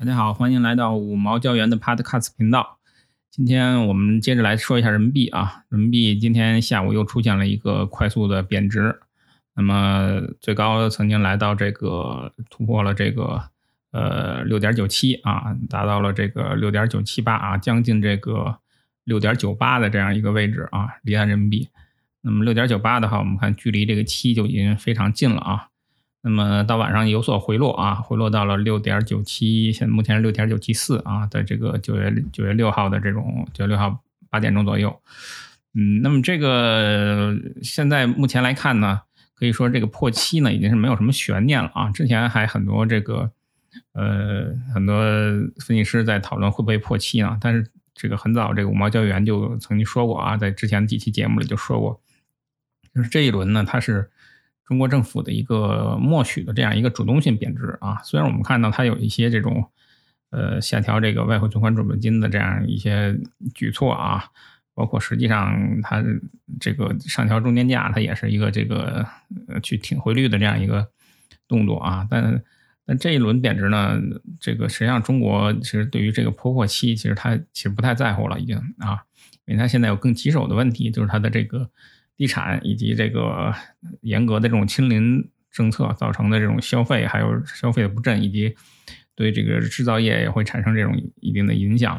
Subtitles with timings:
[0.00, 2.78] 大家好，欢迎来到五毛教员的 Podcast 频道。
[3.30, 8.98] 今天我们接着来说一下人民币啊，人民币今天下午又出现了一个快速的贬值，
[9.54, 13.42] 那么最高曾经来到这个突破了这个
[13.92, 18.56] 呃六点九七啊，达到了这个六点九七八啊，将近这个
[19.04, 21.68] 六点九八的这样一个位置啊，离岸人民币。
[22.22, 25.68] 那么六点九八的话，我们看距离这个七就已经非常近了啊。
[26.22, 35.00] 那么到晚上有所回落啊，回落到了六点九七，现目前是六点九七四啊，在这个九月九月六号的这种九月六号八点钟左右，
[35.72, 39.00] 嗯，那么这个现在目前来看呢，
[39.34, 41.88] 可以说这个破七呢已经是没有什么悬念了啊。
[41.88, 43.30] 之前还很多这个
[43.94, 45.02] 呃很多
[45.64, 51.98] 分析师在讨论会不会破七呢，但是这个很早这个五毛教员就曾经说过啊，在之前几期节目里就说过，
[52.94, 54.10] 就是这一轮呢它是。
[54.70, 59.68] 中国政府的一个默许的这样一个主动性贬值啊，虽然我们看到它有一些这种
[60.30, 63.18] 呃下调这个外汇存款准备金的这样一些
[63.52, 64.26] 举措啊，
[64.72, 66.04] 包括实际上它
[66.60, 69.04] 这个上调中间价，它也是一个这个
[69.48, 70.86] 呃去挺汇率的这样一个
[71.48, 72.40] 动作啊，但
[72.86, 74.00] 但这一轮贬值呢，
[74.38, 79.02] 这个实际上中国其实对于这个破破期，其实它其实不太在乎了已经啊，
[79.46, 81.68] 因为它现在有更棘手的问题，就是它的这个。
[82.20, 83.50] 地产以及这个
[84.02, 88.54] 严格的这种清零政策造成的这种消费，还有消费的不振，以及
[89.14, 91.98] 对这个制造业也会产生这种一定的影响。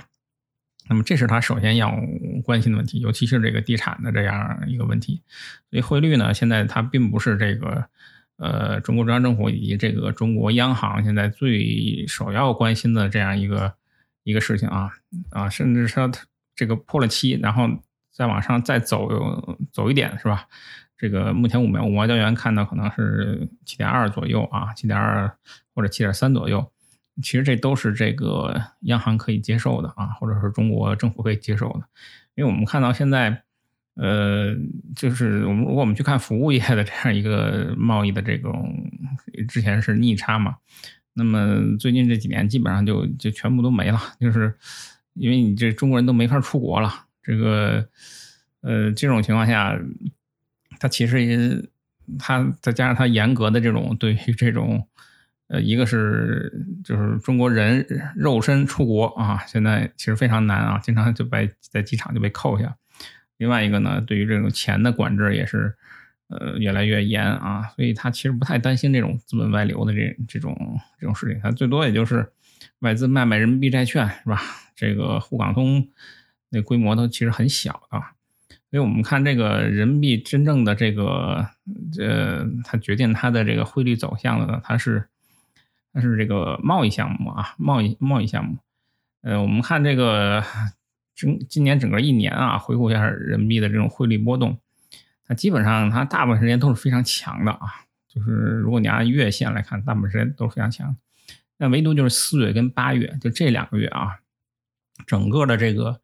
[0.88, 1.92] 那么，这是他首先要
[2.44, 5.24] 关心的问题，尤其是这个地产的这样一个问题。
[5.72, 7.86] 所以，汇率呢，现在它并不是这个
[8.38, 13.74] 呃中国中央政府以及这个中国央行现在最首要关心的这样一个
[14.24, 14.92] 一个事情啊
[15.32, 16.12] 啊，甚至说
[16.56, 17.68] 这个破了七，然后。
[18.14, 19.10] 再往上再走
[19.72, 20.46] 走一点是吧？
[20.98, 25.36] 这个目前五毛五毛交元看到可能是七点二左右啊，七点二
[25.74, 26.72] 或者七点三左右。
[27.22, 31.82] 其实这都是这个央行可以接受的啊，或者是中国政府可以接受的。
[32.36, 33.44] 因为我们看到现在，
[33.96, 34.56] 呃，
[34.96, 38.90] 就是我们如果我们去看服务业的这样一个贸易的这种，
[39.48, 40.56] 之前是逆差嘛，
[41.14, 44.56] 那么最近这几年基本上就就全部都没了，就是
[45.14, 47.08] 因为你这中国人都没法出国了。
[47.22, 47.88] 这个，
[48.62, 49.76] 呃，这种情况下，
[50.80, 51.64] 它其实也，
[52.20, 54.88] 它再加上它严格的这种对于这种，
[55.48, 57.86] 呃，一个是就是中国人
[58.16, 62.76] 肉身出国啊，现在其实非常难啊，经常就被在机场就被扣下。
[63.38, 65.76] 另外一个呢，对于这种钱的管制也是，
[66.28, 70.56] 呃，越来越严啊，所以他其实不太担心这种资本外流的这这种
[71.00, 72.32] 这种事情，他最多也就是
[72.80, 74.40] 外资卖卖人民币债券是吧？
[74.76, 75.90] 这个沪港通。
[76.54, 77.98] 那规模都其实很小的，
[78.72, 81.46] 所以我们看这个人民币真正的这个，
[82.00, 85.10] 呃，它决定它的这个汇率走向的呢，它是
[85.92, 88.60] 它是这个贸易项目啊，贸易贸易项目。
[89.24, 90.42] 呃，我们看这个
[91.14, 94.58] 今今年整个一年啊，回顾一下人民币的这种汇率波动，
[95.28, 97.68] 它基本上它大部分时间都是非常强的啊，
[98.08, 100.96] 就是如果你按月线来看，大部分时间都是非常强。
[101.58, 104.20] 那唯独就是四月跟八月，就这两个月啊，
[105.06, 106.00] 整个的这个。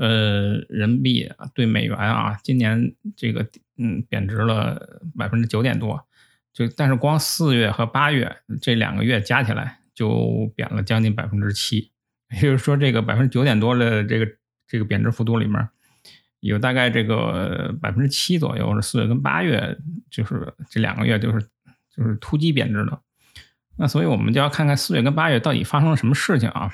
[0.00, 3.44] 呃，人民币对美元啊，今年这个
[3.78, 6.06] 嗯贬值了百分之九点多，
[6.52, 11.90] 就但是光四月和八月这两个月加起来就贬了将近百分之七，
[12.32, 14.28] 也就是说这个百分之九点多的这个
[14.68, 15.68] 这个贬值幅度里面，
[16.38, 19.76] 有大概这个百分之七左右是四月跟八月，
[20.08, 21.44] 就是这两个月就是
[21.92, 23.00] 就是突击贬值的。
[23.76, 26.70] 那所以我们就要看看四月跟八月到底发生了什么事情啊？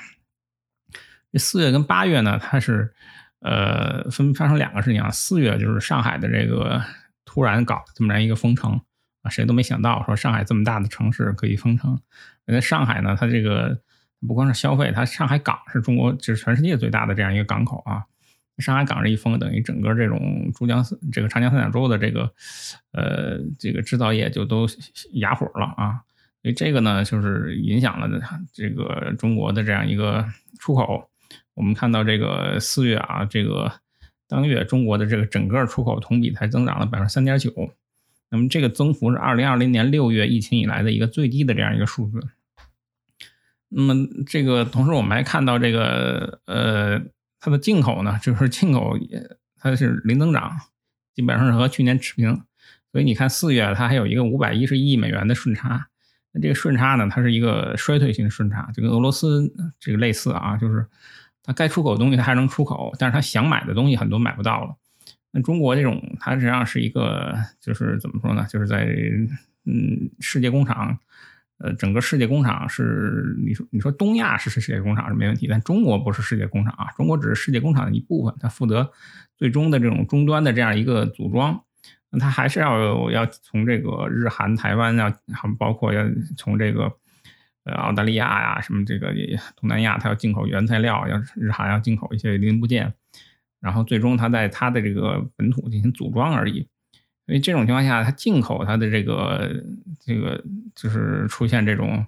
[1.37, 2.93] 四月跟八月呢，它是。
[3.41, 5.11] 呃，分发生两个事情啊。
[5.11, 6.81] 四月就是上海的这个
[7.25, 8.81] 突然搞这么样一个封城
[9.21, 11.99] 啊，谁都没想到说上海这么大的城市可以封城。
[12.45, 13.79] 那上海呢，它这个
[14.27, 18.05] 不光是消费，它上海港是中国就是全世界最大的这样一个港口啊。
[18.57, 22.33] 上海港这一封，等于整个这种珠江这个长江三角洲的这个
[22.93, 24.65] 呃这个制造业就都
[25.15, 26.01] 哑火了啊。
[26.41, 28.09] 所以这个呢，就是影响了
[28.51, 30.27] 这个中国的这样一个
[30.59, 31.11] 出口。
[31.55, 33.71] 我们看到这个四月啊，这个
[34.27, 37.51] 当月中国的这个整个出口同比才增长了百分之三点九，
[38.29, 42.19] 那么这个增幅是二零二零年六月疫情以来的一个最低的这样一个数字。
[43.69, 47.01] 那么这个同时我们还看到这个呃，
[47.39, 50.59] 它的进口呢，就是进口也它是零增长，
[51.13, 52.43] 基本上是和去年持平。
[52.91, 55.87] 所以你看四月它还有一个五百一十亿美元的顺差，
[56.33, 60.85] 那这个顺差呢，它是一个衰退性顺差，就跟俄罗斯这个类似啊，就是。
[61.45, 64.75] 它该出口的东西它还能出口，但是它想买的东西很多买不到了。
[65.31, 68.45] 那中国这种它实际上是一个，就是怎么说呢？
[68.49, 68.85] 就是在
[69.65, 70.97] 嗯世界工厂
[71.57, 78.91] 呃，整个世界工厂是你说你说东亚是世界工厂是没问题，但中国不是世界工厂啊，中国只是世界工厂的一部分，它负责
[79.37, 81.63] 最终的这种终端的这样一个组装，
[82.09, 85.09] 那它还是要要从这个日韩台湾要，
[85.57, 86.03] 包括要
[86.35, 86.91] 从这个
[87.65, 89.13] 呃澳大利亚呀什么这个
[89.55, 92.93] 东南亚，它要进口原材料，要日韩要进口一些零部件。
[93.61, 96.67] 然后最终它在它的这个本土进行组装而已，
[97.25, 99.63] 所以这种情况下，它进口它的这个
[99.99, 100.43] 这个
[100.75, 102.05] 就是出现这种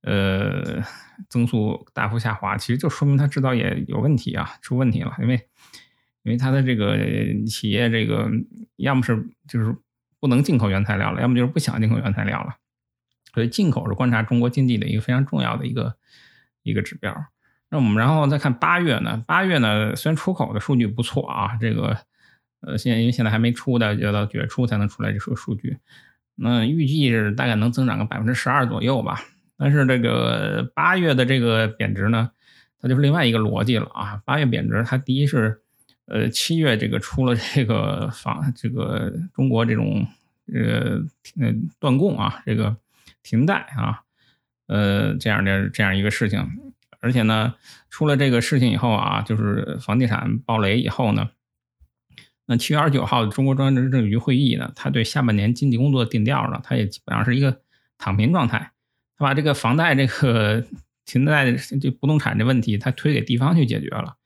[0.00, 0.82] 呃
[1.28, 5.14] 增速大幅下滑，其实就说明它制造业有问题啊，出问题了。
[5.20, 5.34] 因为
[6.22, 6.96] 因为它的这个
[7.46, 8.30] 企业这个
[8.76, 9.76] 要么是就是
[10.18, 12.56] 不能进口原材料了，要么就是不想进口原材料了，
[13.36, 15.94] 所以进口是观察中国经济的一个非常重要的一个
[16.62, 17.14] 一个指标。
[17.68, 19.22] 那我们然后再看八月呢？
[19.26, 21.98] 八月呢，虽然出口的数据不错啊，这个
[22.60, 25.76] 呃，现在因为现在还没出的，要到九月初才能出来这个数据。
[26.34, 29.20] 那预计是大概能增长个百分之十二左右吧。
[29.58, 32.30] 但是这个八月的这个贬值呢，
[32.80, 34.22] 它就是另外一个逻辑了啊。
[34.24, 35.60] 八月贬值，它第一是
[36.06, 40.06] 呃七月这个出了这个房这个中国这种
[40.54, 41.02] 呃
[41.38, 42.74] 呃断供啊，这个
[43.26, 44.02] 停贷啊，
[44.68, 46.48] 呃这样的这样一个事情。
[47.00, 47.54] 而且呢，
[47.90, 51.30] 出了这个事情以后啊，就是房地产暴雷以后呢，
[52.46, 57.60] 那七月二十九号中国中央政治局会议呢，他对下半年经济工作定调呢，他也基本上是一个
[57.98, 58.72] 躺平状态，
[59.16, 60.64] 他把这个房贷这个
[61.04, 64.16] 停贷这不动产这问题，他推给地方去解决了，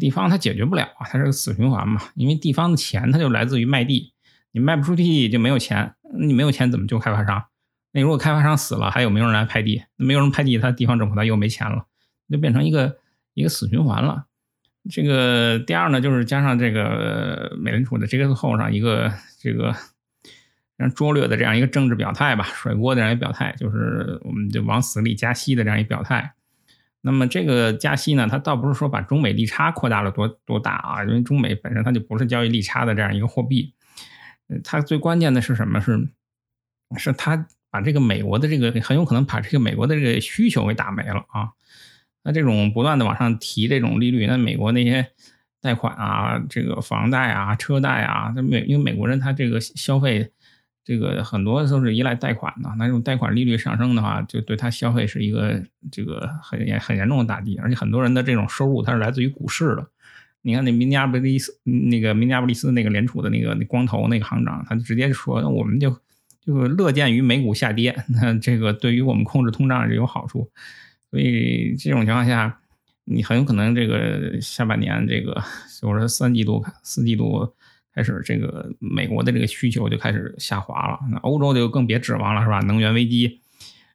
[0.00, 4.14] 地方他解决不了啊，它是个死循环嘛，因为地方的钱它就来自于卖地，
[4.50, 7.44] 你卖不出地就没有钱，你没有钱怎么救开发商？
[7.96, 9.82] 那如果开发商死了，还有没有人来拍地？
[9.96, 11.86] 那没有人拍地，他地方政府他又没钱了。
[12.28, 12.98] 就变成一个
[13.32, 14.26] 一个死循环了。
[14.90, 19.10] 这个第二呢，就是加上这个美联储的这个后上一个
[19.40, 19.78] 这个非
[20.78, 26.34] 常拙劣的这样一个政治表态吧，甩锅的这样一个表态，就是我们就往死里加息的这样一表态。
[27.00, 33.72] 那么这个加息呢，它倒不是说把中美利差扩大了多多大啊，因为中美本身它就不是交易利差的这样一个货币。
[34.62, 35.80] 它最关键的是什么？
[35.80, 36.08] 是
[36.98, 37.46] 是它
[37.76, 41.50] 把这个美国的这个很有可能把这个美国的这个需求给打没了啊。
[42.24, 45.06] 那这种不断的往上提这种利率，那美国那些
[45.60, 50.30] 贷款啊，这个房贷啊、车贷啊，那美因为美国人他这个消费，
[50.82, 55.62] 这个很多都是依赖贷款的，那这种贷款利率上升的话，就对他消费是一个
[55.92, 59.86] 这个很严很严重的打击，而且很多人的这种收入它是来自于股市的。
[60.40, 65.96] 你看那明尼阿波利斯那个明尼阿波利斯那个联储的那个光头那个行长，他就直接说，那我们就
[66.46, 70.48] 就乐见于美股下跌，那这个对于我们控制通胀是有好处。
[71.10, 72.60] 所以这种情况下，
[73.04, 75.34] 你很有可能这个下半年这个，
[75.80, 77.52] 就是说三季度、四季度
[77.92, 81.00] 开始，这个美国的这个需求就开始下滑了。
[81.10, 82.60] 那欧洲就更别指望了，是吧？
[82.60, 83.40] 能源危机，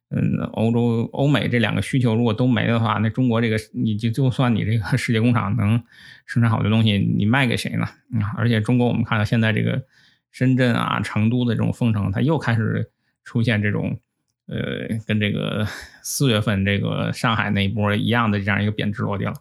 [0.10, 5.82] 嗯，欧洲、欧美这两个需求如果都没的话，那中国这个，你就就算你这个世界工厂能
[6.26, 7.84] 生产好的东西，你卖给谁呢？
[8.20, 9.86] 啊，而且中国我们看到现在这个
[10.32, 12.90] 深圳啊、成都的这种封城，它又开始
[13.24, 14.00] 出现这种。
[14.48, 14.60] 呃，
[15.08, 15.66] 跟这个
[16.04, 19.32] 四月份这个上海那一波一样的这样一个贬值逻辑了。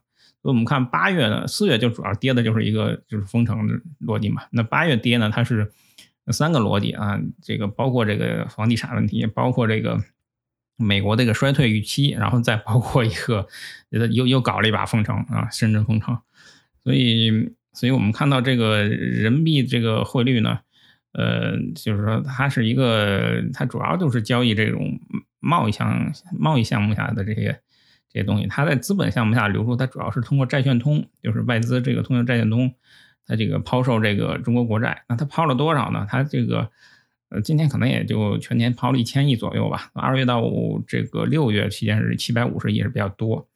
[0.41, 3.75] 所以我们看八月呢，四月就主要跌的就是一个就是封城的
[4.07, 4.43] 逻辑嘛。
[4.53, 5.73] 那八月跌呢，它是
[6.29, 9.99] 三个逻辑啊，这个包括这个房地产问题，包括这个
[10.77, 13.49] 美国这个衰退预期，然后再包括一个
[14.13, 16.17] 又又搞了一把封城啊，深圳封城。
[16.85, 20.61] 所以，所以我们看到这个人民币这个汇率呢。
[21.13, 25.01] 呃，就是说，它是一个，它主要就是交易这种
[25.41, 27.61] 贸易项贸易项目下的这些
[28.09, 28.47] 这些东西。
[28.47, 32.73] 它在资本项目下流出，它主要是通过债券通，就是外资这个通过债券通，
[33.27, 35.03] 它这个抛售这个中国国债。
[35.09, 36.07] 那它抛了多少呢？
[36.09, 36.71] 它这个
[37.31, 39.91] 呃，今天可能也就全年抛了一千亿左右吧。
[39.95, 40.43] 二月到
[40.87, 43.49] 这个六月期间是七百五十亿，是比较多。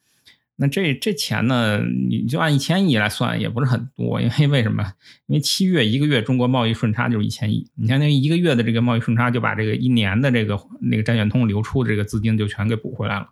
[0.57, 1.81] 那这这钱呢？
[2.09, 4.85] 你就按一千亿来算，也不是很多，因为为什么？
[5.27, 13.29] 因为七月一个月中国贸易顺差就是一千亿，你相当于一个月的这个贸易顺差就把这个一年的这个那个债券通流出的这个资金就全给补回来了。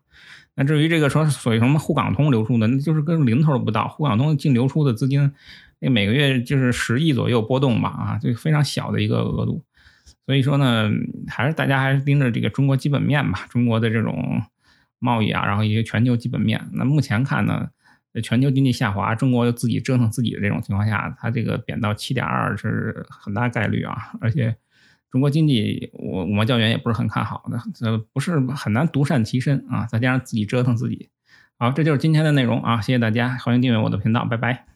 [0.57, 3.87] 那至于这个说所谓什么沪港通流出的，那就是跟零头都不到。
[3.87, 5.33] 沪港通净流出的资金，
[5.79, 9.63] 那每个月就是十亿左右波动吧，啊，就非常小的一个额度。
[10.27, 10.91] 所以说呢，
[11.29, 14.43] 还是大家还是盯着这个中国基本面吧，中国的这种。
[15.03, 16.69] 贸易啊，然后一些全球基本面。
[16.73, 17.69] 那目前看呢，
[18.23, 24.13] 全球经济下滑，中国又自己折腾自己的这种情况下，它这个贬到七点二是很大概率啊。
[24.21, 24.57] 而且
[25.11, 29.85] 中国经济，我我们教员也不是很看好的，呃，不是很难独善其身啊。
[29.87, 31.11] 再加上自己折腾自己。
[31.59, 34.67] 好，这就是今天的内容啊，谢谢大家，欢迎订阅我的频道，拜拜。